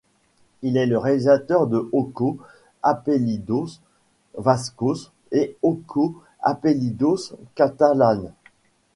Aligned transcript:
Il 0.63 0.77
est 0.77 0.87
le 0.87 0.97
réalisateur 0.97 1.67
de 1.67 1.87
Ocho 1.91 2.39
apellidos 2.81 3.67
Vascos 4.35 5.11
et 5.31 5.55
Ocho 5.61 6.15
apellidos 6.41 7.33
catalanes. 7.53 8.33